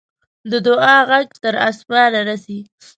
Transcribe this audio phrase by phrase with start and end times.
[0.51, 2.59] د دعا ږغ تر آسمانه رسي.